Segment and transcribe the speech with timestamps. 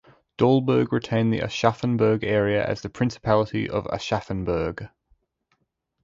[0.35, 4.89] Dalberg retained the Aschaffenburg area as the Principality of Aschaffenburg.